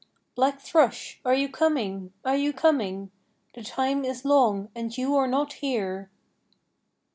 Black 0.33 0.59
Thrush, 0.59 1.19
are 1.23 1.35
you 1.35 1.47
coming, 1.47 2.11
are 2.25 2.35
you 2.35 2.53
coming? 2.53 3.11
The 3.53 3.61
time 3.61 4.03
is 4.03 4.25
long 4.25 4.69
and 4.73 4.97
you 4.97 5.15
are 5.15 5.27
not 5.27 5.53
here! 5.53 6.09